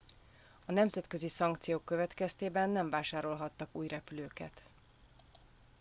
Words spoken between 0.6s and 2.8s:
a nemzetközi szankciók következtében